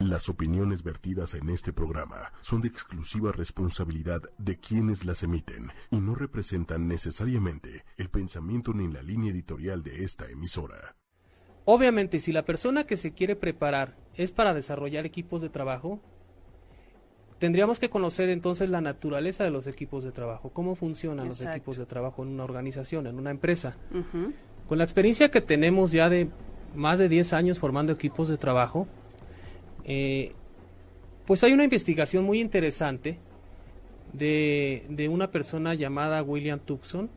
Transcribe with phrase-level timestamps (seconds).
[0.00, 5.98] Las opiniones vertidas en este programa son de exclusiva responsabilidad de quienes las emiten y
[5.98, 10.96] no representan necesariamente el pensamiento ni la línea editorial de esta emisora.
[11.66, 16.00] Obviamente, si la persona que se quiere preparar es para desarrollar equipos de trabajo,
[17.38, 21.76] tendríamos que conocer entonces la naturaleza de los equipos de trabajo, cómo funcionan los equipos
[21.76, 23.76] de trabajo en una organización, en una empresa.
[24.66, 26.30] Con la experiencia que tenemos ya de
[26.74, 28.88] más de 10 años formando equipos de trabajo,
[29.84, 30.32] eh,
[31.26, 33.18] pues hay una investigación muy interesante
[34.12, 37.08] de, una persona llamada William Tucson,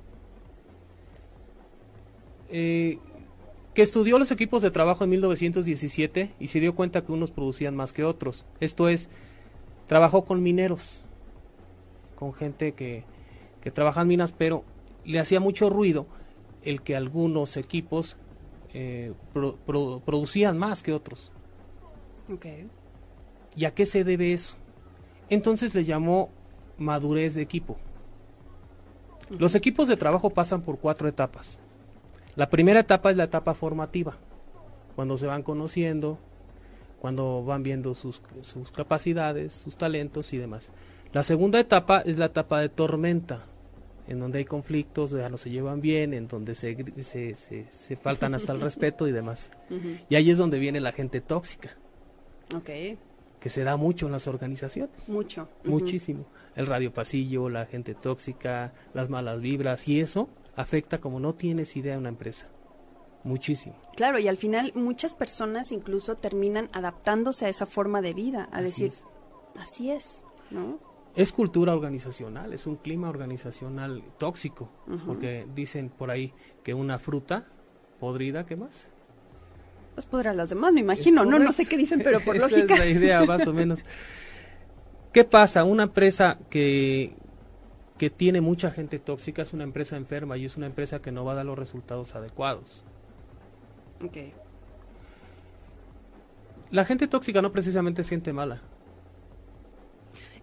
[2.50, 3.00] eh,
[3.74, 7.76] que estudió los equipos de trabajo en 1917 y se dio cuenta que unos producían
[7.76, 8.46] más que otros.
[8.60, 9.10] Esto es,
[9.88, 11.02] trabajó con mineros,
[12.16, 13.04] con gente que,
[13.62, 14.64] que trabaja en minas, pero
[15.06, 16.06] le hacía mucho ruido
[16.64, 18.18] el que algunos equipos
[18.74, 19.14] eh,
[20.06, 21.32] producían más que otros.
[22.32, 22.68] Okay.
[23.56, 24.56] ¿Y a qué se debe eso?
[25.30, 26.30] Entonces le llamó
[26.78, 27.78] madurez de equipo.
[29.30, 31.60] Los equipos de trabajo pasan por cuatro etapas.
[32.36, 34.18] La primera etapa es la etapa formativa,
[34.96, 36.18] cuando se van conociendo,
[37.00, 40.72] cuando van viendo sus, sus capacidades, sus talentos y demás.
[41.12, 43.46] La segunda etapa es la etapa de tormenta,
[44.08, 48.34] en donde hay conflictos, ya no se llevan bien, en donde se, se, se, faltan
[48.34, 49.52] hasta el respeto y demás.
[50.10, 51.78] Y ahí es donde viene la gente tóxica.
[52.56, 52.98] Okay.
[53.40, 55.10] Que se da mucho en las organizaciones.
[55.10, 55.50] Mucho.
[55.66, 56.26] Muchísimo.
[56.56, 61.76] El radio pasillo, la gente tóxica, las malas vibras y eso afecta como no tienes
[61.76, 62.50] idea a una empresa.
[63.24, 63.76] Muchísimo.
[63.96, 68.62] Claro, y al final muchas personas incluso terminan adaptándose a esa forma de vida, a
[68.62, 68.92] decir,
[69.58, 70.80] así es, ¿no?
[71.16, 74.70] Es cultura organizacional, es un clima organizacional tóxico,
[75.06, 76.34] porque dicen por ahí
[76.64, 77.46] que una fruta
[78.00, 78.90] podrida, ¿qué más?
[79.96, 81.38] Pues podrá las demás, me imagino, ¿no?
[81.40, 82.74] No sé qué dicen, pero por lógica.
[82.74, 83.84] es la idea, más o menos.
[85.12, 85.64] ¿Qué pasa?
[85.64, 87.16] Una empresa que,
[87.98, 91.24] que tiene mucha gente tóxica es una empresa enferma y es una empresa que no
[91.24, 92.84] va a dar los resultados adecuados.
[94.04, 94.18] Ok.
[96.72, 98.62] La gente tóxica no precisamente siente mala.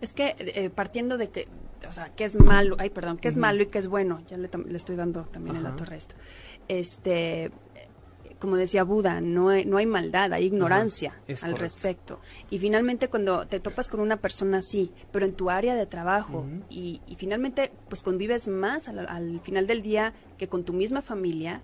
[0.00, 1.48] Es que eh, partiendo de que,
[1.88, 4.38] o sea, que es malo, ay, perdón, que es malo y que es bueno, ya
[4.38, 6.14] le, estoy dando también el dato resto.
[6.68, 7.50] Este,
[8.40, 12.20] como decía Buda, no hay, no hay maldad, hay ignorancia al respecto.
[12.48, 16.46] Y finalmente cuando te topas con una persona así, pero en tu área de trabajo,
[16.70, 21.60] y, finalmente pues convives más al, final del día que con tu misma familia,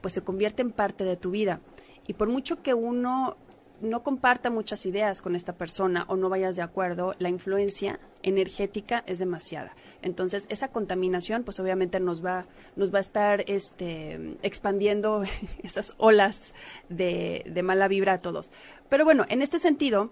[0.00, 1.60] pues se convierte en parte de tu vida.
[2.08, 3.36] Y por mucho que uno
[3.80, 9.04] no comparta muchas ideas con esta persona o no vayas de acuerdo, la influencia energética
[9.06, 9.76] es demasiada.
[10.02, 12.46] Entonces, esa contaminación, pues obviamente nos va,
[12.76, 15.22] nos va a estar este, expandiendo
[15.62, 16.54] esas olas
[16.88, 18.50] de, de mala vibra a todos.
[18.88, 20.10] Pero bueno, en este sentido,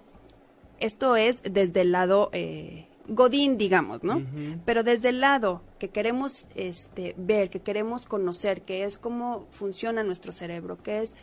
[0.79, 4.23] esto es desde el lado eh, Godín, digamos, ¿no?
[4.65, 10.03] Pero desde el lado que queremos este, ver, que queremos conocer, que es cómo funciona
[10.03, 11.15] nuestro cerebro, que es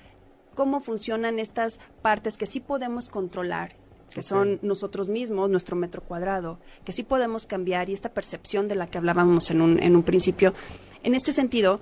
[0.53, 3.75] cómo funcionan estas partes que sí podemos controlar
[4.13, 8.75] que son nosotros mismos, nuestro metro cuadrado, que sí podemos cambiar y esta percepción de
[8.75, 10.53] la que hablábamos en un, en un principio.
[11.01, 11.79] En este sentido,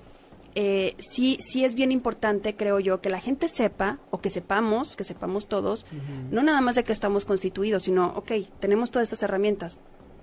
[0.56, 4.96] eh, sí, sí es bien importante, creo yo, que la gente sepa o que sepamos,
[4.96, 5.86] que sepamos todos,
[6.32, 9.78] no nada más de que estamos constituidos, sino, ok, tenemos todas estas herramientas,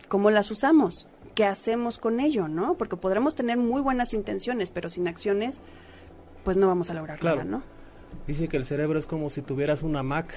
[0.09, 1.07] ¿cómo las usamos?
[1.35, 2.75] ¿Qué hacemos con ello, no?
[2.75, 5.61] Porque podremos tener muy buenas intenciones, pero sin acciones,
[6.45, 7.63] pues no vamos a lograr nada, ¿no?
[8.27, 10.35] Dice que el cerebro es como si tuvieras una Mac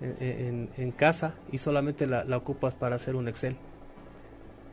[0.00, 3.56] en, casa y solamente la, ocupas para hacer un Excel.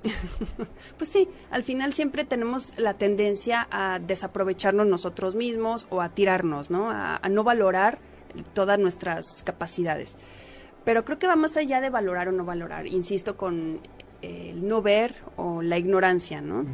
[0.98, 6.70] pues sí, al final siempre tenemos la tendencia a desaprovecharnos nosotros mismos o a tirarnos,
[6.70, 6.90] ¿no?
[6.92, 8.00] A, no valorar
[8.54, 10.16] todas nuestras capacidades.
[10.86, 13.82] Pero creo que va más allá de valorar o no valorar, insisto, con
[14.22, 16.66] el no ver o la ignorancia, ¿no?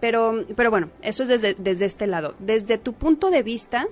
[0.00, 2.34] pero, pero bueno, eso es desde, desde este lado.
[2.40, 3.86] Desde tu punto de vista,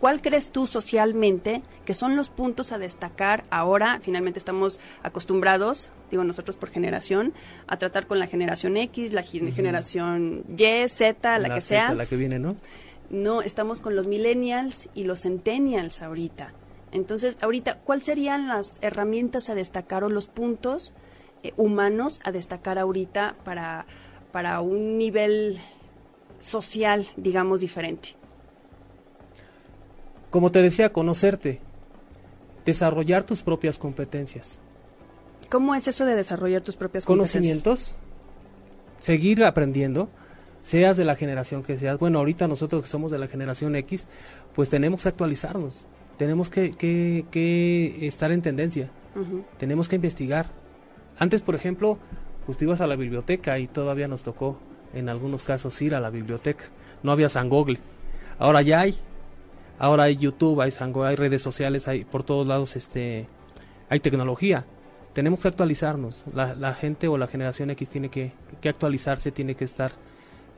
[0.00, 3.98] ¿Cuál crees tú socialmente que son los puntos a destacar ahora?
[4.02, 7.32] Finalmente estamos acostumbrados, digo nosotros por generación,
[7.66, 11.94] a tratar con la generación X, la generación Y, Z, la, que sea.
[11.94, 12.56] La que viene, ¿no?
[13.08, 16.52] No, estamos con los millennials y los centennials ahorita.
[16.92, 20.92] Entonces, ahorita, ¿cuáles serían las herramientas a destacar o los puntos
[21.42, 23.86] eh, humanos a destacar ahorita para,
[24.30, 25.58] para un nivel
[26.40, 28.16] social, digamos, diferente?
[30.30, 31.60] Como te decía, conocerte,
[32.64, 34.60] desarrollar tus propias competencias.
[35.48, 37.96] ¿Cómo es eso de desarrollar tus propias Conocimientos,
[38.98, 40.08] seguir aprendiendo,
[40.60, 41.98] seas de la generación que seas.
[41.98, 44.06] Bueno, ahorita nosotros que somos de la generación X,
[44.54, 45.86] pues tenemos que actualizarnos.
[46.16, 48.90] tenemos que, que, que estar en tendencia,
[49.58, 50.50] tenemos que investigar.
[51.18, 51.98] Antes, por ejemplo,
[52.44, 54.58] pues ibas a la biblioteca y todavía nos tocó
[54.92, 56.64] en algunos casos ir a la biblioteca.
[57.02, 57.78] No había San Google.
[58.38, 58.96] Ahora ya hay.
[59.78, 63.28] Ahora hay YouTube, hay San Google, hay redes sociales, hay por todos lados este
[63.88, 64.64] hay tecnología.
[65.12, 66.24] Tenemos que actualizarnos.
[66.34, 69.92] La, la gente o la generación X tiene que, que actualizarse, tiene que estar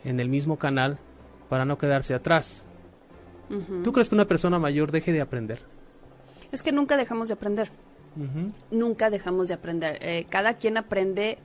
[0.05, 0.99] en el mismo canal
[1.49, 2.65] para no quedarse atrás.
[3.83, 5.61] ¿Tú crees que una persona mayor deje de aprender?
[6.53, 7.71] Es que nunca dejamos de aprender.
[8.71, 9.99] Nunca dejamos de aprender.
[10.03, 11.39] Eh, cada quien aprende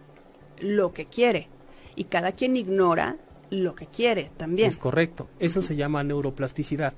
[0.60, 1.48] lo que quiere
[1.96, 3.18] y cada quien ignora
[3.52, 4.70] lo que quiere también.
[4.70, 5.30] Es correcto.
[5.40, 6.94] Eso se llama neuroplasticidad.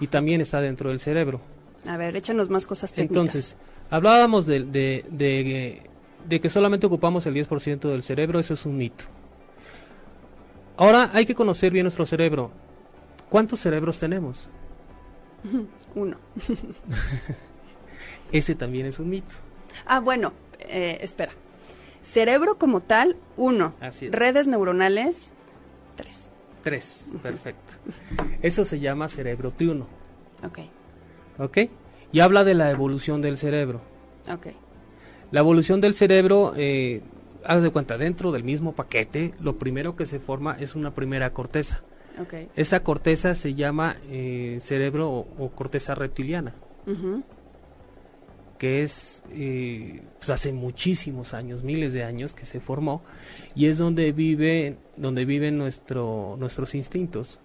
[0.00, 1.40] Y también está dentro del cerebro.
[1.86, 3.16] A ver, échanos más cosas técnicas.
[3.16, 3.56] Entonces,
[3.90, 5.82] hablábamos de, de, de-
[6.28, 9.04] de que solamente ocupamos el 10% del cerebro, eso es un mito.
[10.76, 12.50] Ahora hay que conocer bien nuestro cerebro.
[13.30, 14.48] ¿Cuántos cerebros tenemos?
[15.94, 16.16] Uno.
[18.32, 19.36] Ese también es un mito.
[19.86, 21.32] Ah, bueno, eh, espera.
[22.02, 23.74] Cerebro como tal, uno.
[23.80, 24.12] Así es.
[24.12, 25.32] Redes neuronales,
[26.68, 27.04] tres.
[27.22, 27.74] Perfecto.
[28.42, 29.86] Eso se llama cerebro triuno,
[30.44, 30.58] Ok,
[31.38, 31.58] ¿ok?
[32.12, 33.80] Y habla de la evolución del cerebro.
[34.30, 34.46] ok.
[35.30, 37.02] La evolución del cerebro, eh,
[37.44, 41.32] haz de cuenta, dentro del mismo paquete, lo primero que se forma es una primera
[41.32, 41.82] corteza.
[42.20, 42.34] Ok.
[42.56, 46.54] Esa corteza se llama eh, cerebro o, o corteza reptiliana.
[48.58, 53.02] Que es eh, pues hace muchísimos años, miles de años que se formó
[53.54, 57.40] y es donde vive, donde viven nuestro, nuestros instintos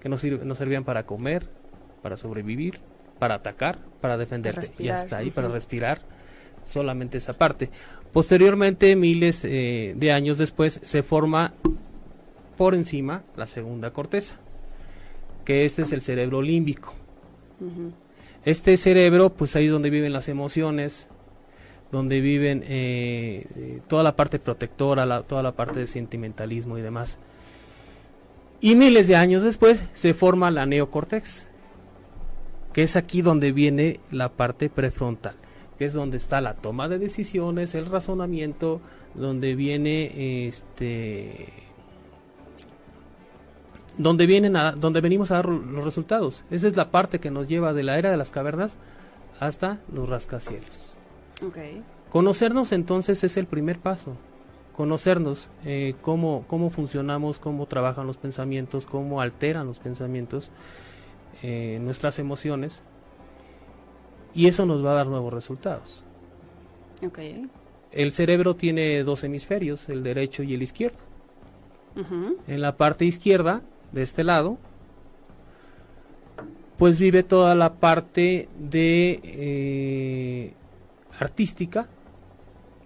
[0.00, 1.48] que nos, sirve- nos servían para comer,
[2.02, 2.78] para sobrevivir,
[3.18, 6.00] para atacar, para defenderte y hasta ahí para respirar.
[6.64, 7.70] Solamente esa parte.
[8.12, 11.54] Posteriormente, miles eh, de años después, se forma
[12.56, 14.36] por encima la segunda corteza,
[15.44, 16.94] que este es el cerebro límbico.
[17.60, 17.92] Ujú.
[18.44, 21.08] Este cerebro, pues ahí es donde viven las emociones,
[21.92, 27.18] donde viven eh, eh, toda la parte protectora, toda la parte de sentimentalismo y demás.
[28.60, 31.46] Y miles de años después se forma la neocórtex,
[32.72, 35.34] que es aquí donde viene la parte prefrontal,
[35.78, 38.80] que es donde está la toma de decisiones, el razonamiento,
[39.14, 41.52] donde viene este
[43.98, 46.44] donde vienen a, donde venimos a dar los resultados.
[46.50, 48.78] Esa es la parte que nos lleva de la era de las cavernas
[49.40, 50.94] hasta los rascacielos.
[51.46, 51.58] Ok.
[52.10, 54.16] Conocernos entonces es el primer paso.
[54.72, 60.50] Conocernos eh, cómo, cómo funcionamos, cómo trabajan los pensamientos, cómo alteran los pensamientos,
[61.42, 62.82] eh, nuestras emociones.
[64.34, 66.04] Y eso nos va a dar nuevos resultados.
[67.04, 67.18] Ok.
[67.90, 70.98] El cerebro tiene dos hemisferios, el derecho y el izquierdo.
[72.46, 73.60] En la parte izquierda,
[73.92, 74.58] de este lado,
[76.78, 80.52] pues vive toda la parte de eh,
[81.18, 81.86] artística,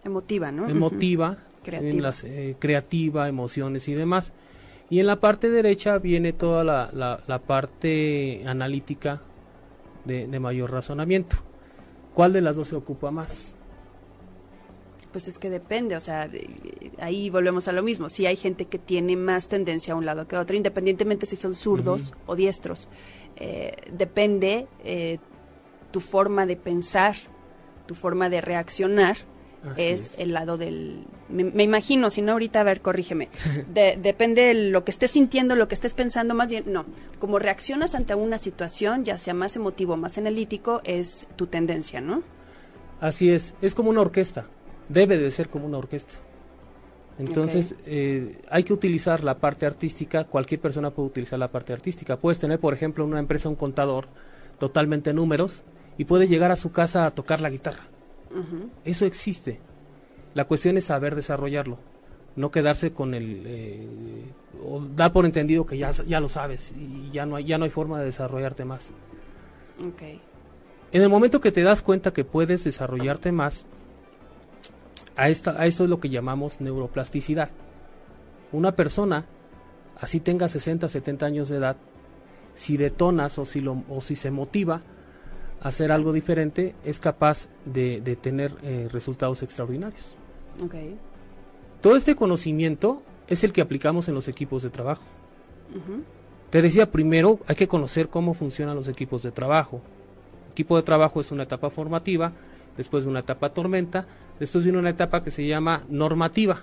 [0.04, 0.68] Emotiva, ¿no?
[0.68, 1.90] emotiva, Creativa.
[1.90, 4.32] en las, eh, creativa, emociones y demás.
[4.88, 9.20] Y en la parte derecha viene toda la, la- la parte analítica
[10.04, 11.38] de, de mayor razonamiento.
[12.14, 13.56] ¿Cuál de las dos se ocupa más?
[15.16, 16.28] Pues es que depende, o sea,
[16.98, 18.10] ahí volvemos a lo mismo.
[18.10, 21.36] Si hay gente que tiene más tendencia a un lado que a otro, independientemente si
[21.36, 22.90] son zurdos o diestros,
[23.36, 25.16] eh, depende eh,
[25.90, 27.16] tu forma de pensar,
[27.86, 29.16] tu forma de reaccionar.
[29.78, 30.18] Es, es.
[30.18, 31.06] el lado del...
[31.30, 33.30] Me, me imagino, si no ahorita, a ver, corrígeme.
[33.72, 36.84] De- depende de lo que estés sintiendo, lo que estés pensando, más bien, no.
[37.18, 42.22] Como reaccionas ante una situación, ya sea más emotivo más analítico, es tu tendencia, ¿no?
[43.00, 44.46] Así es, es como una orquesta,
[44.88, 46.14] debe de ser como una orquesta.
[47.18, 52.18] Entonces, eh, hay que utilizar la parte artística, cualquier persona puede utilizar la parte artística.
[52.18, 54.08] Puedes tener, por ejemplo, en una empresa un contador
[54.58, 55.64] totalmente números
[55.96, 57.84] y puede llegar a su casa a tocar la guitarra.
[58.84, 59.60] Eso existe.
[60.34, 61.78] La cuestión es saber desarrollarlo,
[62.34, 63.42] no quedarse con el...
[63.46, 63.88] eh,
[64.62, 67.64] o dar por entendido que ya, ya lo sabes y ya no, hay, ya no
[67.64, 68.90] hay forma de desarrollarte más.
[69.86, 70.02] Ok.
[70.92, 73.66] En el momento que te das cuenta que puedes desarrollarte más,
[75.16, 77.50] a, esta, a esto es lo que llamamos neuroplasticidad.
[78.52, 79.24] Una persona,
[79.98, 81.76] así tenga 60, 70 años de edad,
[82.52, 84.82] si detonas o si, lo, o si se motiva
[85.60, 90.14] a hacer algo diferente, es capaz de, de tener eh, resultados extraordinarios.
[91.80, 95.02] Todo este conocimiento es el que aplicamos en los equipos de trabajo.
[96.50, 99.82] Te decía, primero hay que conocer cómo funcionan los equipos de trabajo.
[100.46, 102.32] El equipo de trabajo es una etapa formativa,
[102.76, 104.06] después de una etapa tormenta,
[104.38, 106.62] después viene una etapa que se llama normativa.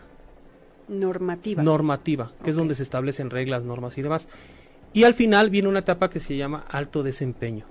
[0.88, 1.64] Normativa.
[1.64, 4.28] Normativa, que es donde se establecen reglas, normas y demás.
[4.94, 7.66] Y al final viene una etapa que se llama alto desempeño.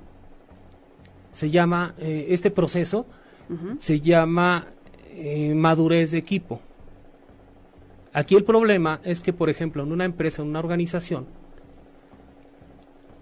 [1.33, 3.07] se llama, eh, este proceso
[3.79, 4.67] se llama
[5.11, 6.61] eh, madurez de equipo.
[8.13, 11.27] Aquí el problema es que, por ejemplo, en una empresa, en una organización,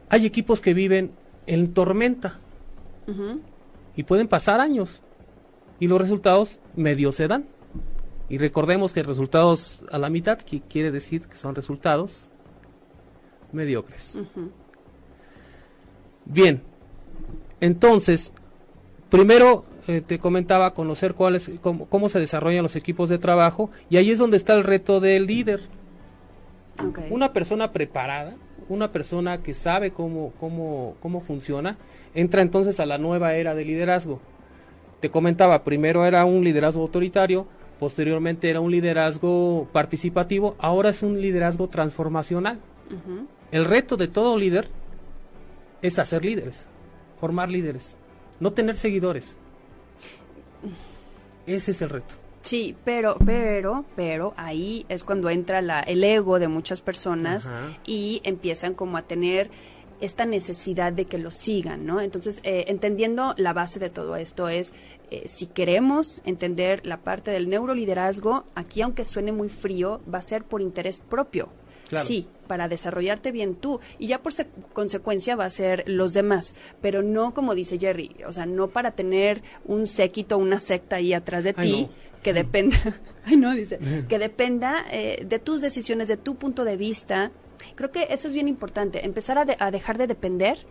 [0.09, 1.13] hay equipos que viven
[1.47, 2.39] en tormenta
[3.97, 5.01] y pueden pasar años
[5.81, 7.47] y los resultados medio se dan.
[8.29, 12.29] Y recordemos que resultados a la mitad que quiere decir que son resultados
[13.51, 14.17] mediocres.
[16.25, 16.63] Bien,
[17.61, 18.33] entonces,
[19.09, 23.97] primero eh, te comentaba conocer cuáles, cómo, cómo, se desarrollan los equipos de trabajo y
[23.97, 25.61] ahí es donde está el reto del líder.
[27.11, 28.37] Una persona preparada,
[28.69, 31.77] una persona que sabe cómo, cómo, cómo funciona,
[32.15, 34.21] entra entonces a la nueva era de liderazgo.
[35.00, 37.47] Te comentaba, primero era un liderazgo autoritario,
[37.78, 42.61] posteriormente era un liderazgo participativo, ahora es un liderazgo transformacional.
[43.50, 44.69] El reto de todo líder
[45.80, 46.66] es hacer líderes,
[47.19, 47.97] formar líderes,
[48.38, 49.37] no tener seguidores.
[51.47, 52.14] Ese es el reto.
[52.42, 57.52] Sí, pero, pero, pero ahí es cuando entra la, el ego de muchas personas
[57.87, 59.50] y empiezan como a tener
[60.00, 62.00] esta necesidad de que lo sigan, ¿no?
[62.00, 64.73] Entonces, eh, entendiendo la base de todo esto es,
[65.11, 70.23] eh, si queremos entender la parte del neuroliderazgo, aquí aunque suene muy frío, va a
[70.23, 71.50] ser por interés propio.
[72.04, 73.80] Sí, para desarrollarte bien tú.
[73.99, 74.33] Y ya por
[74.73, 76.54] consecuencia va a ser los demás.
[76.80, 81.12] Pero no como dice Jerry, o sea, no para tener un séquito, una secta ahí
[81.12, 81.90] atrás de ti
[82.23, 82.76] que dependa,
[83.25, 83.78] ay no, dice,
[84.09, 87.33] que dependa eh, de tus decisiones, de tu punto de vista.
[87.75, 90.67] Creo que eso es bien importante, empezar a, dejar de depender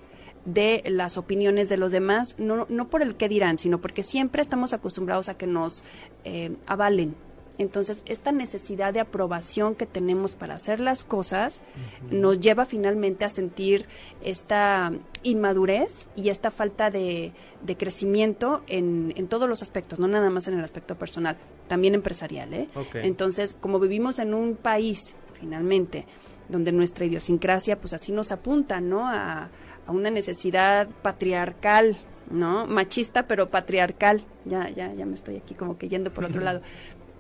[0.46, 4.42] de las opiniones de los demás, no, no por el que dirán, sino porque siempre
[4.42, 5.84] estamos acostumbrados a que nos
[6.24, 7.16] eh, avalen,
[7.60, 11.62] entonces, esta necesidad de aprobación que tenemos para hacer las cosas
[12.10, 13.86] nos lleva finalmente a sentir
[14.24, 14.94] esta
[15.24, 17.34] inmadurez y esta falta de,
[17.78, 21.36] crecimiento en, todos los aspectos, no nada más en el aspecto personal,
[21.68, 22.54] también empresarial.
[22.54, 22.70] ¿eh?
[22.94, 26.06] Entonces, como vivimos en un país, finalmente,
[26.50, 29.08] donde nuestra idiosincrasia, pues así nos apunta, ¿no?
[29.08, 29.50] A,
[29.86, 31.98] a una necesidad patriarcal,
[32.30, 32.68] ¿no?
[32.68, 34.24] Machista, pero patriarcal.
[34.46, 36.62] Ya, ya, ya me estoy aquí como que yendo por otro lado.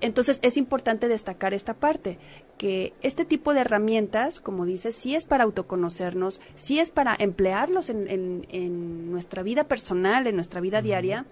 [0.01, 2.17] Entonces es importante destacar esta parte,
[2.57, 7.89] que este tipo de herramientas, como dices, sí es para autoconocernos, sí es para emplearlos
[7.89, 11.25] en, nuestra vida personal, en nuestra vida diaria,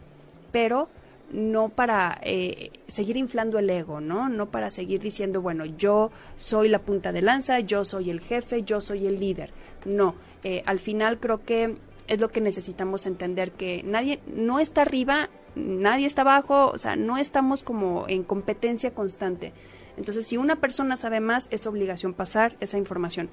[0.52, 0.90] pero
[1.32, 4.30] no para eh, seguir inflando el ego, ¿no?
[4.30, 8.64] No para seguir diciendo, bueno, yo soy la punta de lanza, yo soy el jefe,
[8.64, 9.52] yo soy el líder.
[9.86, 11.76] No, eh, al final creo que
[12.08, 16.96] es lo que necesitamos entender, que nadie no está arriba nadie está abajo, o sea,
[16.96, 19.54] no estamos como en competencia constante.
[19.98, 23.30] Entonces, si una persona sabe más, es obligación pasar esa información.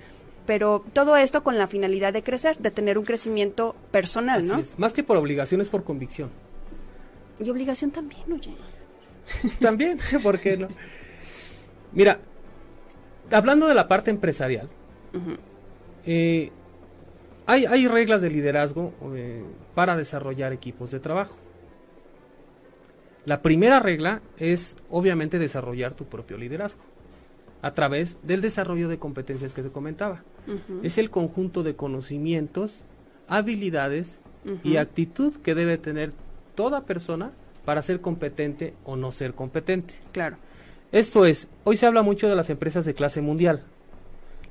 [0.46, 4.62] Pero todo esto con la finalidad de crecer, de tener un crecimiento personal, ¿no?
[4.76, 6.30] Más que por obligación, es por convicción.
[7.38, 8.54] Y obligación también, oye.
[9.60, 10.68] también, ¿por qué no?
[11.92, 12.20] Mira,
[13.30, 14.68] hablando de la parte empresarial,
[16.04, 16.50] eh,
[17.46, 21.36] hay, hay, reglas de liderazgo eh, para desarrollar equipos de trabajo.
[23.26, 26.82] La primera regla es obviamente desarrollar tu propio liderazgo
[27.62, 30.22] a través del desarrollo de competencias que te comentaba.
[30.82, 32.84] Es el conjunto de conocimientos,
[33.26, 34.20] habilidades
[34.62, 36.12] y actitud que debe tener
[36.54, 37.32] toda persona
[37.64, 39.94] para ser competente o no ser competente.
[40.12, 40.36] Claro.
[40.92, 43.62] Esto es, hoy se habla mucho de las empresas de clase mundial.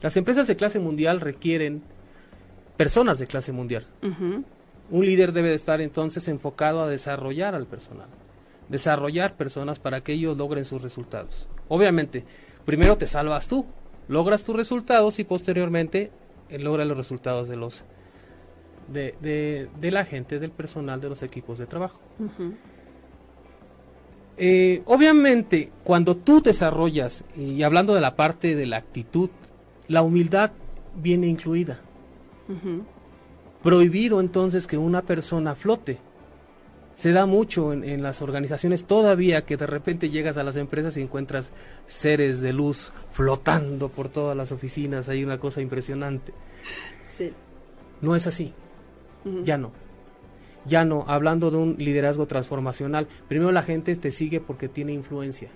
[0.02, 1.84] Las empresas de clase mundial requieren
[2.76, 3.86] personas de clase mundial.
[4.02, 8.08] Un líder debe estar entonces enfocado a desarrollar al personal
[8.70, 11.48] desarrollar personas para que ellos logren sus resultados.
[11.68, 12.24] Obviamente,
[12.66, 13.66] primero te salvas tú,
[14.08, 16.12] logras tus resultados y posteriormente
[16.50, 17.84] eh, logra los resultados de los
[18.88, 22.00] de, de, la gente, del personal de los equipos de trabajo.
[24.38, 29.30] Eh, obviamente, cuando tú desarrollas, y hablando de la parte de la actitud,
[29.88, 30.52] la humildad
[30.96, 31.80] viene incluida.
[33.62, 36.00] Prohibido entonces que una persona flote
[36.94, 41.02] se da mucho en, las organizaciones todavía que de repente llegas a las empresas y
[41.02, 41.52] encuentras
[41.88, 46.34] seres de luz flotando por todas las oficinas, hay una cosa impresionante.
[47.18, 47.34] Sí.
[48.02, 48.54] No es así,
[49.44, 49.72] ya no.
[50.66, 55.50] Ya no, hablando de un liderazgo transformacional, primero la gente te sigue porque tiene influencia,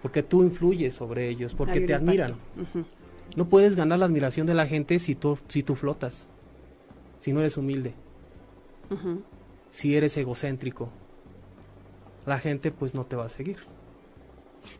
[0.00, 2.34] porque tú influyes sobre ellos, porque te admiran.
[3.36, 6.28] No puedes ganar la admiración de la gente si tú, si tú flotas,
[7.18, 7.94] si no eres humilde
[9.70, 10.88] si eres egocéntrico,
[12.26, 13.58] la gente pues no te va a seguir.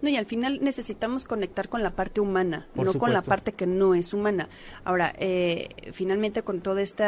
[0.01, 3.67] No, y al final necesitamos conectar con la parte humana, no con la parte que
[3.67, 4.49] no es humana.
[4.85, 7.05] Ahora, eh, finalmente con todo este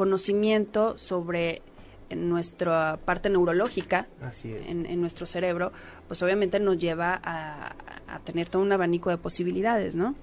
[0.00, 1.60] conocimiento sobre
[2.08, 4.70] nuestra parte neurológica Así es.
[4.70, 5.72] en, en nuestro cerebro,
[6.08, 7.74] pues obviamente nos lleva a,
[8.08, 10.14] a tener todo un abanico de posibilidades, ¿no?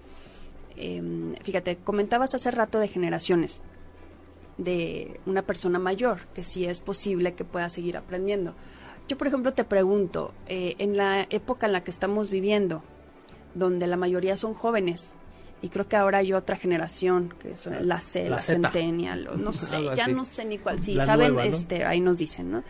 [0.77, 3.61] Em, fíjate, comentabas hace rato de generaciones,
[4.57, 8.55] de una persona mayor, que si es posible que pueda seguir aprendiendo.
[9.07, 12.81] Yo, por ejemplo, te pregunto, eh, en la época en la que estamos viviendo,
[13.53, 15.13] donde la mayoría son jóvenes,
[15.61, 18.39] y creo que ahora hay otra generación, que son la C, La.
[18.39, 20.13] Centennial, o no sé, ya así.
[20.13, 21.55] no sé ni cuál, sí, La saben, nueva, ¿no?
[21.55, 22.63] este, ahí nos dicen, ¿no?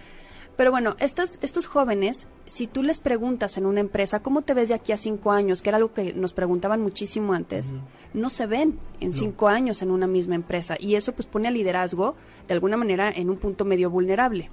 [0.55, 4.69] Pero bueno, estas, estos jóvenes, si tú les preguntas en una empresa, ¿cómo te ves
[4.69, 5.61] de aquí a cinco años?
[5.61, 7.73] Que era algo que nos preguntaban muchísimo antes.
[8.15, 10.75] No se ven en cinco años en una misma empresa.
[10.79, 12.15] Y eso pues pone al liderazgo,
[12.47, 14.49] de alguna manera, en un punto medio vulnerable.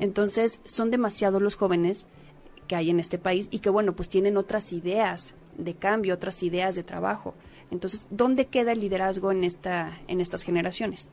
[0.00, 2.08] Entonces, son demasiados los jóvenes
[2.66, 6.42] que hay en este país y que, bueno, pues tienen otras ideas de cambio, otras
[6.42, 7.34] ideas de trabajo.
[7.70, 11.08] Entonces, ¿dónde queda el liderazgo en, esta, en estas generaciones?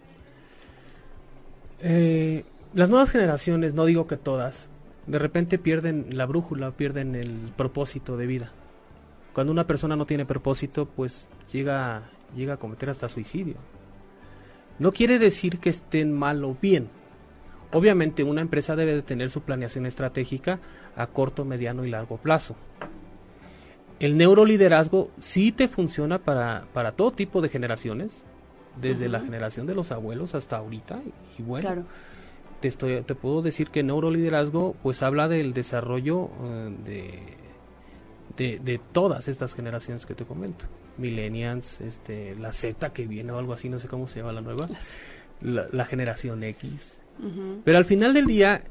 [1.81, 4.69] Eh, las nuevas generaciones, no digo que todas,
[5.07, 8.51] de repente pierden la brújula, pierden el propósito de vida.
[9.33, 12.03] Cuando una persona no tiene propósito, pues llega,
[12.35, 13.55] llega a cometer hasta suicidio.
[14.79, 16.89] No quiere decir que estén mal o bien.
[17.71, 20.59] Obviamente una empresa debe de tener su planeación estratégica
[20.95, 22.55] a corto, mediano y largo plazo.
[24.03, 28.25] El neuroliderazgo sí te funciona para, para todo tipo de generaciones,
[28.81, 30.99] desde la generación de los abuelos hasta ahorita.
[31.39, 31.83] Y bueno, Claro.
[32.59, 37.19] te, estoy, te puedo decir que neuroliderazgo pues habla del desarrollo eh, de,
[38.35, 40.65] de, de todas estas generaciones que te comento.
[40.97, 44.41] Millennials, este, la Z que viene o algo así, no sé cómo se llama la
[44.41, 44.67] nueva.
[45.41, 46.99] La, la generación X.
[47.63, 48.63] Pero al final del día,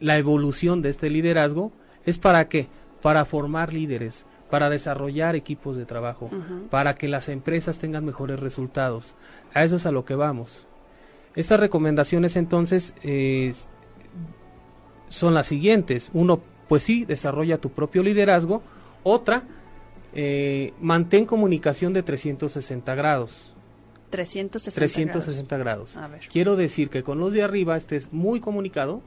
[0.00, 1.72] la evolución de este liderazgo
[2.04, 2.66] es para qué?
[3.02, 6.30] Para formar líderes, para desarrollar equipos de trabajo,
[6.70, 9.14] para que las empresas tengan mejores resultados.
[9.54, 10.66] A eso es a lo que vamos.
[11.34, 13.52] Estas recomendaciones entonces eh,
[15.08, 16.10] son las siguientes.
[16.12, 18.62] Uno, pues sí, desarrolla tu propio liderazgo.
[19.02, 19.44] Otra,
[20.14, 23.54] eh, mantén comunicación de 360 grados.
[24.10, 25.96] 360 360 grados.
[25.96, 26.26] A ver.
[26.28, 29.02] Quiero decir que con los de arriba estés muy comunicado,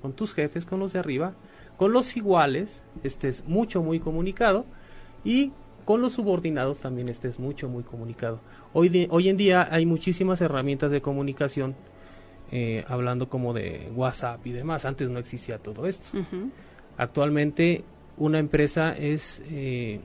[0.00, 1.34] con tus jefes, con los de arriba,
[1.80, 4.66] con los iguales estés mucho, muy comunicado
[5.24, 5.50] y
[5.86, 8.38] con los subordinados también estés mucho, muy comunicado.
[8.74, 11.74] Hoy, de- hoy en día hay muchísimas herramientas de comunicación,
[12.52, 14.84] eh, hablando como de WhatsApp y demás.
[14.84, 16.18] Antes no existía todo esto.
[16.98, 17.82] Actualmente
[18.18, 20.00] una empresa es eh,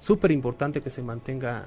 [0.00, 1.66] súper importante que se mantenga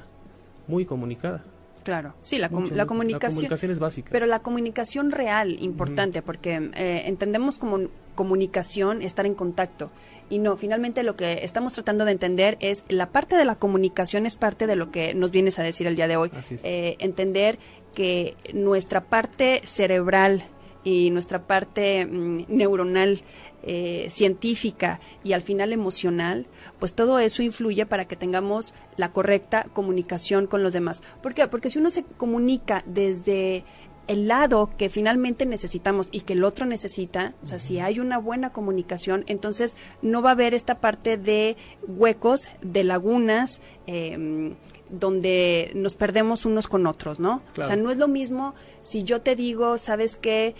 [0.67, 1.41] muy comunicada.
[1.85, 3.31] Claro, sí, la, com- Mucho, la comunicación.
[3.35, 4.09] comunicación es básica.
[4.11, 7.79] Pero la comunicación real, importante, porque eh, entendemos como
[8.17, 9.91] comunicación estar en contacto.
[10.29, 14.25] Y no, finalmente lo que estamos tratando de entender es la parte de la comunicación
[14.25, 16.31] es parte de lo que nos vienes a decir el día de hoy.
[16.63, 17.59] Eh, entender
[17.93, 20.43] que nuestra parte cerebral
[20.83, 23.21] y nuestra parte mm, neuronal,
[23.63, 26.45] eh, científica y al final emocional,
[26.79, 31.01] pues todo eso influye para que tengamos la correcta comunicación con los demás.
[31.21, 31.47] ¿Por qué?
[31.47, 33.65] Porque si uno se comunica desde
[34.07, 38.17] el lado que finalmente necesitamos y que el otro necesita, o sea, si hay una
[38.17, 44.53] buena comunicación, entonces no va a haber esta parte de huecos, de lagunas, eh,
[44.89, 47.41] donde nos perdemos unos con otros, ¿no?
[47.51, 50.55] O sea, no es lo mismo si yo te digo, sabes que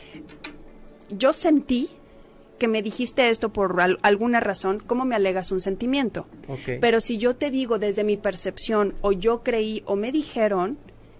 [1.10, 1.90] yo sentí
[2.60, 6.26] que me dijiste esto por al- alguna razón, ¿cómo me alegas un sentimiento?
[6.48, 6.80] Ok.
[6.82, 10.78] Pero si yo te digo desde mi percepción o yo creí o me dijeron,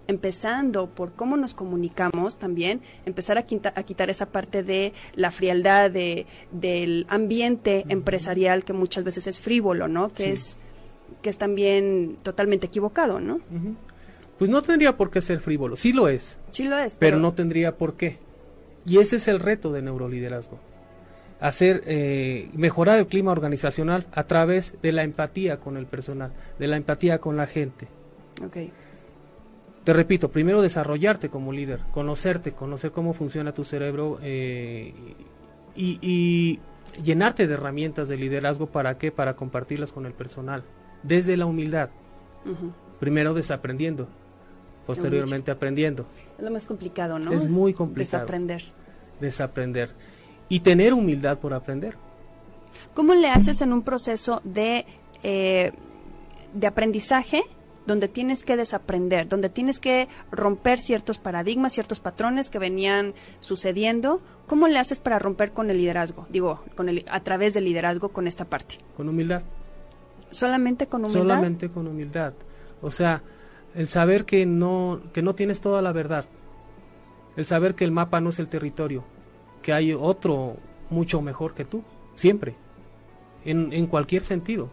[0.08, 5.30] empezando por cómo nos comunicamos también, empezar a, quita- a quitar esa parte de la
[5.30, 10.08] frialdad de, del ambiente empresarial que muchas veces es frívolo, ¿no?
[10.08, 10.30] Que Sí.
[10.30, 10.58] es
[11.22, 13.40] que es también totalmente equivocado, ¿no?
[14.38, 15.74] Pues no tendría por qué ser frívolo.
[15.76, 18.18] Sí lo es, Sí lo es, pero no tendría por qué.
[18.86, 20.58] Y ese es el reto de neuroliderazgo.
[21.40, 26.66] Hacer, eh, mejorar el clima organizacional a través de la empatía con el personal, de
[26.66, 27.88] la empatía con la gente.
[28.44, 28.56] Ok.
[29.88, 34.92] Te repito, primero desarrollarte como líder, conocerte, conocer cómo funciona tu cerebro eh,
[35.74, 36.60] y, y
[37.02, 40.62] llenarte de herramientas de liderazgo para qué, para compartirlas con el personal,
[41.02, 41.88] desde la humildad,
[43.00, 44.08] primero desaprendiendo,
[44.86, 46.04] posteriormente aprendiendo,
[46.36, 47.32] Es lo más complicado, ¿no?
[47.32, 48.24] Es muy complicado.
[48.24, 48.64] Desaprender.
[49.22, 49.94] desaprender
[50.50, 51.96] y tener humildad por aprender.
[52.92, 54.84] ¿Cómo le haces en un proceso de,
[55.22, 55.72] eh,
[56.52, 57.42] de aprendizaje
[57.88, 64.20] donde tienes que desaprender, donde tienes que romper ciertos paradigmas, ciertos patrones que venían sucediendo?
[64.46, 66.26] ¿Cómo le haces para romper con el liderazgo?
[66.30, 68.76] Digo, con el, a través del liderazgo con esta parte.
[68.96, 69.42] Con humildad.
[70.30, 71.22] ¿Solamente con humildad?
[71.22, 72.34] Solamente con humildad.
[72.82, 73.22] O sea,
[73.74, 76.26] el saber que no, que no tienes toda la verdad.
[77.36, 79.02] El saber que el mapa no es el territorio.
[79.62, 80.56] que hay otro
[80.90, 81.82] mucho mejor que tú,
[82.14, 82.54] siempre,
[83.44, 84.70] en, en cualquier sentido.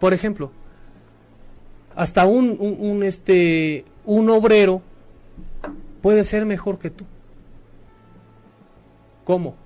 [0.00, 0.50] Por ejemplo,
[1.96, 4.82] hasta un, un, un, este, un obrero
[6.02, 7.04] puede ser mejor que tú.
[9.24, 9.56] ¿Cómo?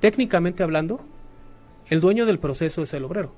[0.00, 1.00] Técnicamente hablando,
[1.88, 3.32] el dueño del proceso es el obrero.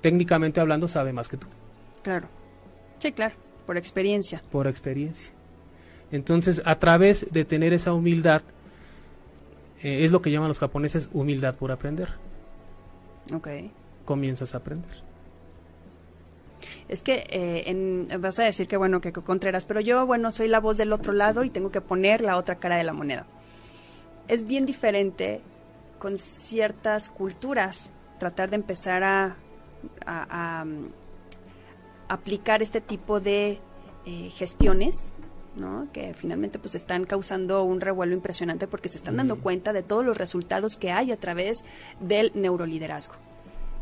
[0.00, 1.46] Técnicamente hablando, sabe más que tú,
[2.02, 2.28] Claro.
[2.98, 3.34] Sí, claro,
[3.66, 4.42] por experiencia.
[4.50, 5.30] por experiencia.
[6.12, 8.42] Entonces, a través de tener esa humildad,
[9.82, 12.08] eh, es lo que llaman los japoneses humildad por aprender.
[13.34, 13.48] Ok.
[14.04, 15.05] Comienzas a aprender.
[16.88, 20.46] Es que eh, en- vas a decir que bueno, que Contreras, pero yo, bueno, soy
[20.48, 23.26] la voz del otro lado y tengo que poner la otra cara de la moneda.
[24.28, 25.40] Es bien diferente
[25.98, 29.36] con ciertas culturas tratar de empezar a,
[30.04, 30.88] a- a, mm,
[32.08, 33.58] aplicar este tipo de
[34.04, 35.12] eh, gestiones,
[35.56, 35.88] ¿no?
[35.92, 40.04] Que finalmente pues están causando un revuelo impresionante porque se están dando cuenta de todos
[40.04, 41.64] los resultados que hay a través
[41.98, 43.14] del neuroliderazgo.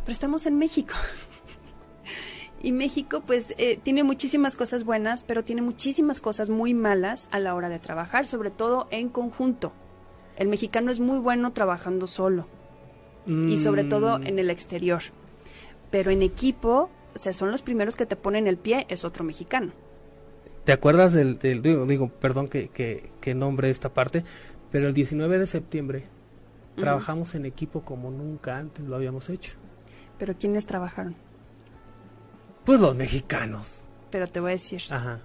[0.04, 0.94] Pero estamos en México.
[2.64, 7.38] Y México, pues, eh, tiene muchísimas cosas buenas, pero tiene muchísimas cosas muy malas a
[7.38, 9.72] la hora de trabajar, sobre todo en conjunto.
[10.36, 12.46] El mexicano es muy bueno trabajando solo
[13.26, 15.02] y sobre todo Mm, en el exterior.
[15.90, 19.24] Pero en equipo, o sea, son los primeros que te ponen el pie, es otro
[19.24, 19.72] mexicano.
[20.64, 24.24] ¿Te acuerdas del, del- digo, digo, perdón que, que, que nombre esta parte,
[24.72, 26.04] pero el 19 de septiembre
[26.76, 29.52] trabajamos en equipo como nunca antes lo habíamos hecho.
[30.18, 31.14] Pero ¿quiénes trabajaron?
[32.64, 33.84] Pues los mexicanos.
[34.10, 35.20] Pero te voy a decir, Ajá,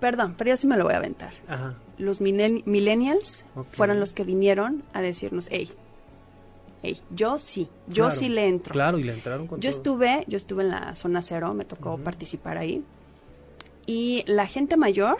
[0.00, 1.32] perdón, pero yo sí me lo voy a aventar.
[1.48, 1.74] ajá.
[1.98, 5.68] Los millennials fueron los que vinieron a decirnos, hey,
[6.82, 8.72] hey, yo sí, yo Claro, sí le entro.
[8.72, 9.78] Claro, y le entraron con Yo todo.
[9.78, 12.84] estuve, yo estuve en la zona cero, me tocó participar ahí.
[13.86, 15.16] Y la gente mayor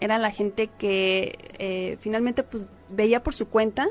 [0.00, 3.86] era la gente que eh, finalmente pues veía por su cuenta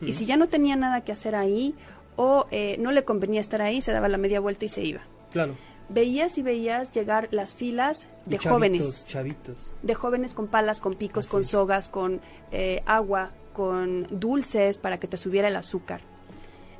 [0.00, 1.74] y si ya no tenía nada que hacer ahí
[2.16, 5.02] o eh, no le convenía estar ahí, se daba la media vuelta y se iba.
[5.32, 5.56] Claro.
[5.92, 9.72] Veías y veías llegar las filas de Chavitos, jóvenes, Chavitos.
[9.82, 12.20] de jóvenes con palas, con picos, Así con sogas, con
[12.52, 16.00] eh, agua, con dulces para que te subiera el azúcar.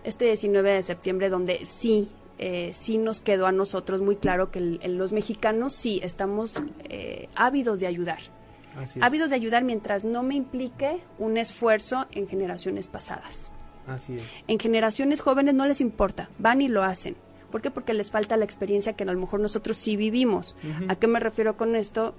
[0.05, 4.61] Este 19 de septiembre donde sí, eh, sí nos quedó a nosotros muy claro que
[4.61, 6.55] el- los mexicanos sí estamos
[6.89, 8.21] eh, ávidos de ayudar.
[8.81, 9.05] Así es.
[9.05, 13.51] Ávidos de ayudar mientras no me implique un esfuerzo en generaciones pasadas.
[13.89, 14.23] Así es.
[14.47, 17.17] En generaciones jóvenes no les importa, van y lo hacen.
[17.51, 17.71] ¿Por qué?
[17.71, 20.57] Porque les falta la experiencia que a lo mejor nosotros sí vivimos.
[20.63, 20.91] Ujú.
[20.91, 22.15] ¿A qué me refiero con esto?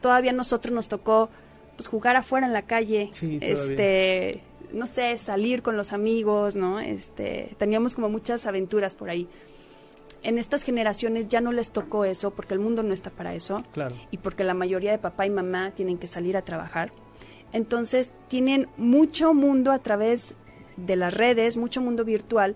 [0.00, 1.28] Todavía nosotros nos tocó
[1.76, 6.80] pues, jugar afuera en la calle, Sí, este, no sé, salir con los amigos, ¿no?
[6.80, 9.28] Este, teníamos como muchas aventuras por ahí.
[10.24, 13.62] En estas generaciones ya no les tocó eso porque el mundo no está para eso
[13.72, 13.96] Claro.
[14.12, 16.92] y porque la mayoría de papá y mamá tienen que salir a trabajar.
[17.52, 20.34] Entonces tienen mucho mundo a través
[20.76, 22.54] de las redes, mucho mundo virtual,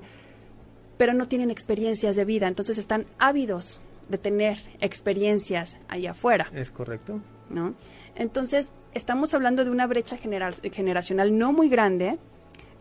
[0.96, 2.48] pero no tienen experiencias de vida.
[2.48, 7.20] Entonces están ávidos de tener experiencias allá afuera, Es correcto.
[7.50, 7.74] ¿no?
[8.14, 12.18] Entonces estamos hablando de una brecha general, generacional no muy grande,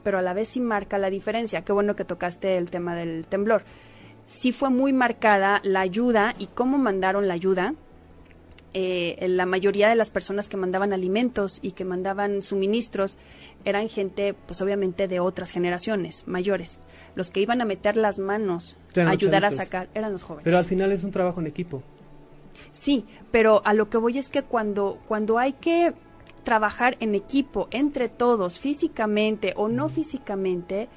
[0.04, 1.64] pero a la vez sí marca la diferencia.
[1.64, 3.64] Qué bueno que tocaste el tema del temblor.
[4.28, 7.74] Sí fue muy marcada la ayuda y cómo mandaron la ayuda.
[8.78, 13.18] Eh, la mayoría de las personas que mandaban alimentos y que mandaban suministros
[13.64, 16.78] eran gente, pues obviamente de otras generaciones mayores.
[17.16, 20.44] Los que iban a meter las manos a ayudar a sacar eran los jóvenes.
[20.44, 21.84] Pero al final es un trabajo en equipo.
[22.74, 25.94] Sí, pero a lo que voy es que cuando, cuando hay que
[26.44, 30.90] trabajar en equipo, entre todos, físicamente o no físicamente,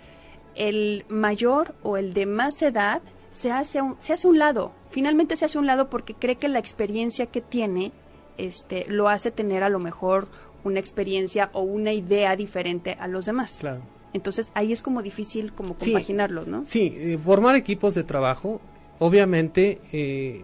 [0.56, 4.72] el mayor o el de más edad se hace un, se hace un lado.
[4.90, 7.92] Finalmente se hace a un lado porque cree que la experiencia que tiene
[8.38, 10.28] este, lo hace tener a lo mejor
[10.64, 13.58] una experiencia o una idea diferente a los demás.
[13.60, 13.80] Claro.
[14.12, 15.92] Entonces ahí es como difícil como Sí.
[15.92, 16.64] compaginarlos, ¿no?
[16.64, 18.60] Sí, eh, formar equipos de trabajo,
[18.98, 20.42] obviamente, eh,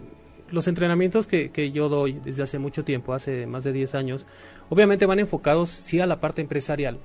[0.50, 4.26] los entrenamientos que, que yo doy desde hace mucho tiempo, hace más de 10 años,
[4.68, 6.98] obviamente van enfocados sí a la parte empresarial.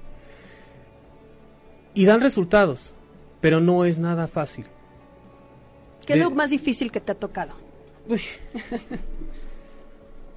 [1.93, 2.93] Y dan resultados,
[3.41, 4.65] pero no es nada fácil.
[6.09, 7.53] ¿Qué es lo más difícil que te ha tocado?
[8.07, 8.19] Uy,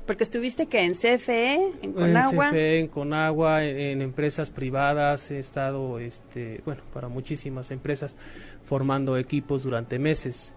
[0.06, 2.50] Porque estuviste que en CFE, en en Conagua.
[2.50, 8.16] CFE, en Conagua, en, en empresas privadas, he estado, este, bueno, para muchísimas empresas,
[8.64, 10.54] formando equipos durante meses.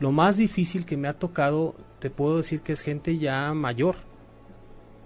[0.00, 3.96] Lo más difícil que me ha tocado, te puedo decir que es gente ya mayor.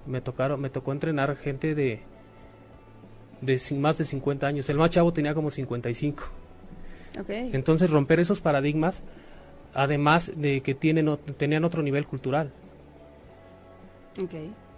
[0.07, 2.03] Me tocaron, me tocó entrenar gente de,
[3.41, 4.69] de más de 50 años.
[4.69, 6.23] El más chavo tenía como 55.
[7.21, 7.31] Ok.
[7.31, 9.03] Entonces romper esos paradigmas,
[9.79, 12.51] además de que tienen, tenían otro nivel cultural.
[14.21, 14.35] ok.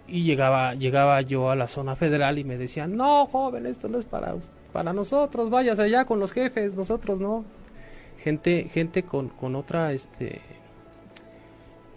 [0.06, 3.98] y llegaba, llegaba yo a la zona federal y me decían, no, joven, esto no
[3.98, 4.34] es para,
[4.72, 7.44] para nosotros, váyase allá con los jefes, nosotros no.
[8.18, 10.42] Gente, gente con, con otra este,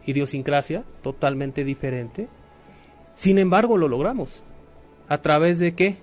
[0.06, 2.30] idiosincrasia totalmente diferente.
[3.14, 4.44] Sin embargo, lo logramos.
[5.10, 5.98] ¿A través de qué?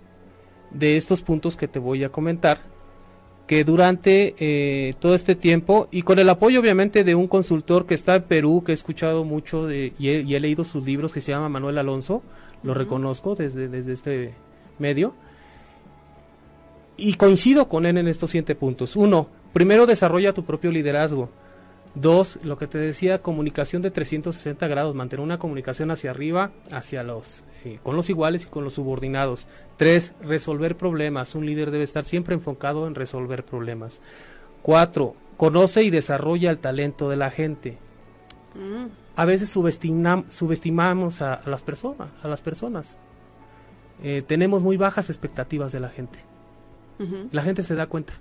[0.71, 2.59] De estos puntos que te voy a comentar
[3.51, 7.95] que durante eh, todo este tiempo y con el apoyo obviamente de un consultor que
[7.95, 11.33] está en Perú, que he escuchado mucho de, y, he, leído sus libros, que se
[11.33, 12.23] llama Manuel Alonso,
[12.63, 14.35] lo reconozco desde, desde este
[14.79, 15.15] medio,
[16.97, 18.95] y coincido con él en estos siete puntos.
[18.95, 21.29] Uno, primero desarrolla tu propio liderazgo.
[21.95, 27.03] Dos, lo que te decía, comunicación de 360 grados, mantener una comunicación hacia arriba, hacia
[27.03, 29.49] los, eh, con los iguales y con los subordinados.
[29.77, 31.35] Tres, resolver problemas.
[31.35, 34.01] Un líder debe estar siempre enfocado en resolver problemas.
[34.63, 37.79] Cuatro, conoce y desarrolla el talento de la gente.
[38.55, 38.87] Mm.
[39.17, 42.97] A veces subestimamos a, las personas, a las personas.
[44.03, 46.21] Eh, tenemos muy bajas expectativas de la gente.
[47.33, 48.13] La gente se da cuenta.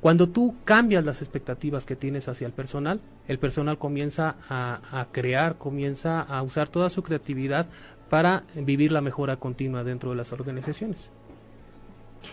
[0.00, 5.56] Cuando tú cambias las expectativas que tienes hacia el personal, el personal comienza a, crear,
[5.56, 7.66] comienza a usar toda su creatividad
[8.08, 11.10] para vivir la mejora continua dentro de las organizaciones.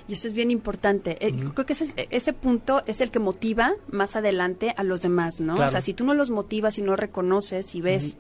[0.08, 1.18] Y eso es bien importante.
[1.26, 5.40] Eh, creo que ese, ese, punto es el que motiva más adelante a los demás,
[5.40, 5.56] ¿no?
[5.56, 8.18] O sea, si tú no los motivas y no reconoces y ves,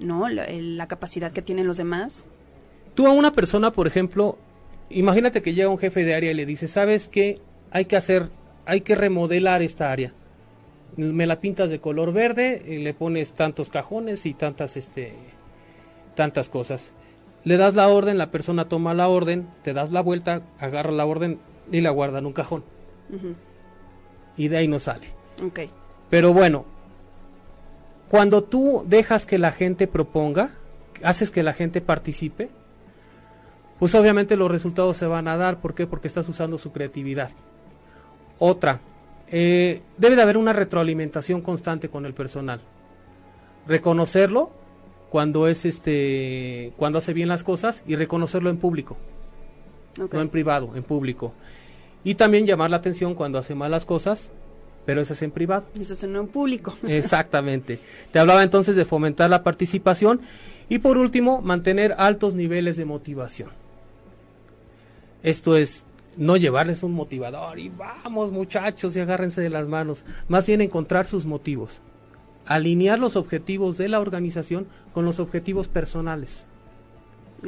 [0.00, 0.28] ¿no?
[0.28, 2.26] La, capacidad que tienen los demás.
[2.94, 4.38] Tú a una persona, por ejemplo,
[4.90, 7.40] imagínate que llega un jefe de área y le dice, ¿sabes qué?
[7.70, 8.30] Hay que hacer
[8.66, 10.12] hay que remodelar esta área.
[10.96, 15.14] Me la pintas de color verde, y le pones tantos cajones y tantas, este,
[16.14, 16.92] tantas cosas.
[17.44, 21.04] Le das la orden, la persona toma la orden, te das la vuelta, agarra la
[21.04, 21.38] orden
[21.70, 22.64] y la guarda en un cajón.
[24.36, 25.08] Y de ahí no sale.
[25.44, 25.68] Okay.
[26.10, 26.64] Pero bueno,
[28.08, 30.50] cuando tú dejas que la gente proponga,
[31.02, 32.48] haces que la gente participe,
[33.78, 35.60] pues obviamente los resultados se van a dar.
[35.60, 35.86] ¿Por qué?
[35.86, 37.30] Porque estás usando su creatividad.
[38.38, 38.80] Otra,
[39.28, 42.60] eh, debe de haber una retroalimentación constante con el personal.
[43.66, 44.50] Reconocerlo
[45.10, 48.96] cuando es este, cuando hace bien las cosas y reconocerlo en público,
[49.98, 51.32] no en privado, en público.
[52.02, 54.30] Y también llamar la atención cuando hace malas cosas,
[54.84, 55.66] pero eso es en privado.
[55.78, 56.76] Eso es en público.
[56.86, 57.78] Exactamente.
[58.12, 60.20] Te hablaba entonces de fomentar la participación
[60.68, 63.50] y por último, mantener altos niveles de motivación.
[65.22, 65.84] Esto es
[66.18, 71.06] no llevarles un motivador y vamos muchachos y agárrense de las manos, más bien encontrar
[71.06, 71.80] sus motivos,
[72.46, 76.46] alinear los objetivos de la organización con los objetivos personales.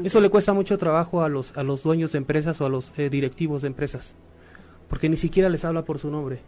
[0.03, 2.93] Eso le cuesta mucho trabajo a los, a los dueños de empresas o a los
[2.99, 4.15] eh, directivos de empresas,
[4.89, 6.41] porque ni siquiera les habla por su nombre,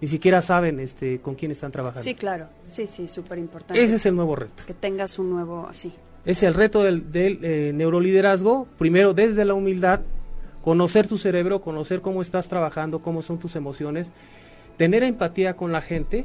[0.00, 2.02] ni siquiera saben este, con quién están trabajando.
[2.02, 3.82] Sí, claro, sí, sí, súper importante.
[3.82, 4.64] Ese es el nuevo reto.
[4.66, 5.92] Que tengas un nuevo, así.
[6.24, 10.00] Es el reto del, del eh, neuroliderazgo, primero desde la humildad,
[10.62, 14.10] conocer tu cerebro, conocer cómo estás trabajando, cómo son tus emociones,
[14.76, 16.24] tener empatía con la gente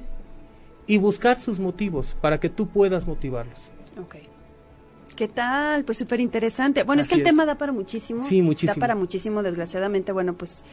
[0.85, 3.71] y buscar sus motivos para que tú puedas motivarlos.
[3.99, 4.15] Ok.
[5.15, 5.83] ¿Qué tal?
[5.83, 6.83] Pues súper interesante.
[6.83, 8.21] Bueno, es que el tema da para muchísimo.
[8.21, 8.75] Sí, muchísimo.
[8.75, 10.11] Da para muchísimo, desgraciadamente.
[10.11, 10.63] Bueno, pues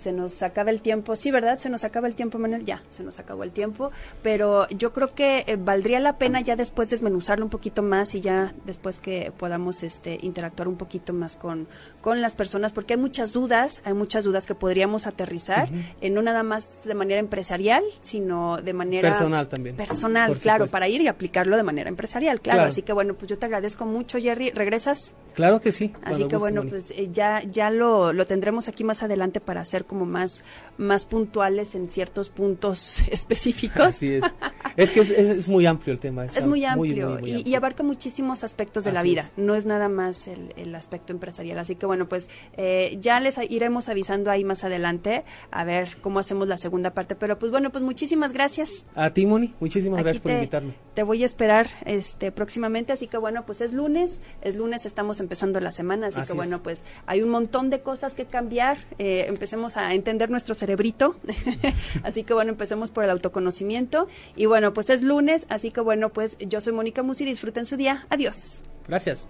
[0.00, 1.16] se nos acaba el tiempo.
[1.16, 1.58] Sí, ¿verdad?
[1.58, 2.64] Se nos acaba el tiempo, Manuel.
[2.64, 3.90] Ya, se nos acabó el tiempo.
[4.22, 8.20] Pero yo creo que eh, valdría la pena ya después desmenuzarlo un poquito más y
[8.20, 11.68] ya después que podamos este, interactuar un poquito más con,
[12.00, 15.68] con las personas, porque hay muchas dudas, hay muchas dudas que podríamos aterrizar,
[16.00, 19.76] en no nada más de manera empresarial, sino de manera personal también.
[19.76, 22.62] Personal, claro, para ir y aplicarlo de manera empresarial, claro.
[22.62, 24.50] Así que bueno, pues yo te agradezco mucho, Jerry.
[24.50, 25.14] ¿Regresas?
[25.34, 25.92] Claro que sí.
[26.02, 29.84] Así que bueno, pues eh, ya, ya lo, lo tendremos aquí más adelante para hacer
[29.90, 30.44] como más,
[30.78, 33.86] más puntuales en ciertos puntos específicos.
[33.86, 34.24] Así es.
[34.76, 36.24] Es que es, muy amplio el tema.
[36.24, 39.30] Es, muy amplio, y, abarca muchísimos aspectos de la vida.
[39.36, 41.58] No es nada más el, el, aspecto empresarial.
[41.58, 46.18] Así que bueno, pues eh, ya les iremos avisando ahí más adelante a ver cómo
[46.18, 47.14] hacemos la segunda parte.
[47.14, 48.86] Pero pues bueno, pues muchísimas gracias.
[48.94, 49.54] A ti, Moni.
[49.60, 50.74] Muchísimas gracias por invitarme.
[50.94, 52.92] Te voy a esperar este próximamente.
[52.92, 54.20] Así que bueno, pues es lunes.
[54.42, 56.08] Es lunes, estamos empezando la semana.
[56.08, 58.78] Así, que bueno, pues hay un montón de cosas que cambiar.
[58.98, 61.16] Eh, empecemos a entender nuestro cerebrito.
[62.02, 64.08] así que bueno, empecemos por el autoconocimiento.
[64.36, 67.78] Y bueno, pues es lunes, así que bueno, pues yo soy Mónica Musi, disfruten su
[67.78, 68.04] día.
[68.10, 68.60] Adiós.
[68.86, 69.26] Gracias.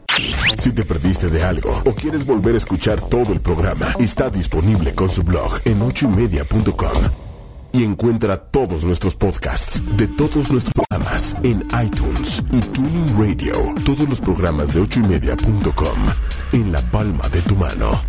[0.59, 4.93] Si te perdiste de algo o quieres volver a escuchar todo el programa, está disponible
[4.93, 7.03] con su blog en ochoymedia.com
[7.71, 13.55] y encuentra todos nuestros podcasts de todos nuestros programas en iTunes y Tuning Radio.
[13.85, 15.99] Todos los programas de ochoymedia.com
[16.55, 18.03] en la palma de tu mano.